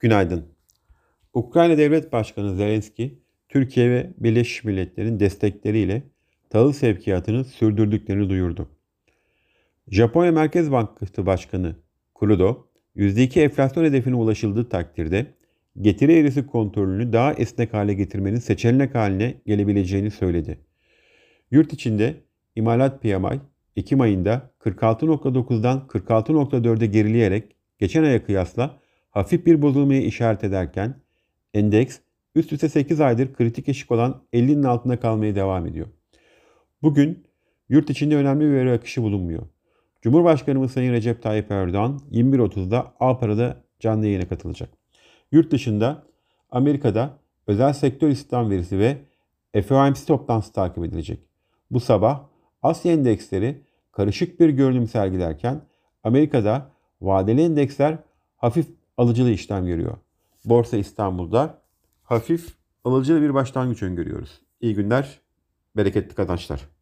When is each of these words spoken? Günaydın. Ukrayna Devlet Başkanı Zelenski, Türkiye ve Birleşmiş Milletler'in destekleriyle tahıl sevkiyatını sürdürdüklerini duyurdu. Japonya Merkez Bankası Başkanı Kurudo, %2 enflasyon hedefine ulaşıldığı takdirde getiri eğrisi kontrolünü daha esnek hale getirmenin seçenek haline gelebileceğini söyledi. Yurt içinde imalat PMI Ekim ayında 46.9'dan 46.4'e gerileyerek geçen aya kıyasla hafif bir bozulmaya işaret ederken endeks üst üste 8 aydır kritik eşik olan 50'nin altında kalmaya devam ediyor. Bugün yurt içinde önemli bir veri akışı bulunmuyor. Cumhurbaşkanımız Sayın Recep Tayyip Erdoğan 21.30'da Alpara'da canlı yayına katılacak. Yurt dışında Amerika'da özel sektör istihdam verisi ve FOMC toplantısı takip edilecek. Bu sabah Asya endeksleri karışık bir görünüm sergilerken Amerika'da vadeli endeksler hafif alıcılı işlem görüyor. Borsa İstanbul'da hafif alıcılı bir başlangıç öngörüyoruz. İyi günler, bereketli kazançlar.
Günaydın. 0.00 0.44
Ukrayna 1.34 1.78
Devlet 1.78 2.12
Başkanı 2.12 2.56
Zelenski, 2.56 3.18
Türkiye 3.48 3.90
ve 3.90 4.10
Birleşmiş 4.18 4.64
Milletler'in 4.64 5.20
destekleriyle 5.20 6.02
tahıl 6.50 6.72
sevkiyatını 6.72 7.44
sürdürdüklerini 7.44 8.30
duyurdu. 8.30 8.68
Japonya 9.88 10.32
Merkez 10.32 10.72
Bankası 10.72 11.26
Başkanı 11.26 11.76
Kurudo, 12.14 12.66
%2 12.96 13.40
enflasyon 13.40 13.84
hedefine 13.84 14.14
ulaşıldığı 14.14 14.68
takdirde 14.68 15.26
getiri 15.80 16.12
eğrisi 16.12 16.46
kontrolünü 16.46 17.12
daha 17.12 17.32
esnek 17.32 17.74
hale 17.74 17.94
getirmenin 17.94 18.38
seçenek 18.38 18.94
haline 18.94 19.34
gelebileceğini 19.46 20.10
söyledi. 20.10 20.58
Yurt 21.50 21.72
içinde 21.72 22.14
imalat 22.56 23.02
PMI 23.02 23.40
Ekim 23.76 24.00
ayında 24.00 24.50
46.9'dan 24.60 25.86
46.4'e 25.88 26.86
gerileyerek 26.86 27.56
geçen 27.78 28.02
aya 28.02 28.24
kıyasla 28.24 28.80
hafif 29.14 29.46
bir 29.46 29.62
bozulmaya 29.62 30.02
işaret 30.02 30.44
ederken 30.44 30.94
endeks 31.54 31.98
üst 32.34 32.52
üste 32.52 32.68
8 32.68 33.00
aydır 33.00 33.34
kritik 33.34 33.68
eşik 33.68 33.90
olan 33.90 34.22
50'nin 34.32 34.62
altında 34.62 35.00
kalmaya 35.00 35.34
devam 35.34 35.66
ediyor. 35.66 35.86
Bugün 36.82 37.26
yurt 37.68 37.90
içinde 37.90 38.16
önemli 38.16 38.44
bir 38.44 38.52
veri 38.52 38.72
akışı 38.72 39.02
bulunmuyor. 39.02 39.42
Cumhurbaşkanımız 40.02 40.72
Sayın 40.72 40.92
Recep 40.92 41.22
Tayyip 41.22 41.50
Erdoğan 41.50 42.00
21.30'da 42.12 42.94
Alpara'da 43.00 43.56
canlı 43.80 44.06
yayına 44.06 44.28
katılacak. 44.28 44.68
Yurt 45.32 45.50
dışında 45.50 46.02
Amerika'da 46.50 47.18
özel 47.46 47.72
sektör 47.72 48.08
istihdam 48.08 48.50
verisi 48.50 48.78
ve 48.78 48.96
FOMC 49.62 50.06
toplantısı 50.06 50.52
takip 50.52 50.84
edilecek. 50.84 51.20
Bu 51.70 51.80
sabah 51.80 52.26
Asya 52.62 52.92
endeksleri 52.92 53.62
karışık 53.92 54.40
bir 54.40 54.48
görünüm 54.48 54.86
sergilerken 54.86 55.60
Amerika'da 56.04 56.70
vadeli 57.00 57.42
endeksler 57.42 57.98
hafif 58.36 58.66
alıcılı 58.98 59.30
işlem 59.30 59.66
görüyor. 59.66 59.96
Borsa 60.44 60.76
İstanbul'da 60.76 61.62
hafif 62.02 62.54
alıcılı 62.84 63.22
bir 63.22 63.34
başlangıç 63.34 63.82
öngörüyoruz. 63.82 64.40
İyi 64.60 64.74
günler, 64.74 65.20
bereketli 65.76 66.14
kazançlar. 66.14 66.73